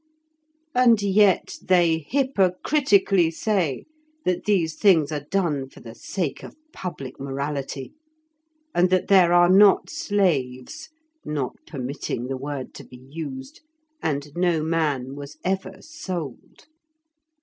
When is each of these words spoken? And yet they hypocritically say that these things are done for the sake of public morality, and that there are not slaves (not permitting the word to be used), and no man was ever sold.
And 0.73 0.99
yet 0.99 1.59
they 1.61 1.99
hypocritically 1.99 3.29
say 3.29 3.85
that 4.25 4.45
these 4.45 4.73
things 4.73 5.11
are 5.11 5.25
done 5.29 5.69
for 5.69 5.79
the 5.79 5.93
sake 5.93 6.41
of 6.43 6.55
public 6.73 7.19
morality, 7.19 7.93
and 8.73 8.89
that 8.89 9.09
there 9.09 9.31
are 9.31 9.47
not 9.47 9.91
slaves 9.91 10.89
(not 11.23 11.55
permitting 11.67 12.29
the 12.29 12.37
word 12.37 12.73
to 12.73 12.83
be 12.83 12.97
used), 13.11 13.61
and 14.01 14.35
no 14.35 14.63
man 14.63 15.13
was 15.15 15.37
ever 15.43 15.75
sold. 15.83 16.65